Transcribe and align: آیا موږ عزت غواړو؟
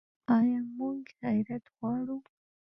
آیا 0.37 0.59
موږ 0.77 0.99
عزت 1.27 1.63
غواړو؟ 1.75 2.17